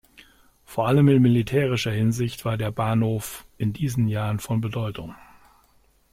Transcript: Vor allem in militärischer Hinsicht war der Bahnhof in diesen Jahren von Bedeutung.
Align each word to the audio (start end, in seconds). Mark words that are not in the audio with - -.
Vor 0.65 0.87
allem 0.87 1.07
in 1.09 1.21
militärischer 1.21 1.91
Hinsicht 1.91 2.43
war 2.43 2.57
der 2.57 2.71
Bahnhof 2.71 3.45
in 3.59 3.71
diesen 3.71 4.07
Jahren 4.07 4.39
von 4.39 4.59
Bedeutung. 4.59 5.13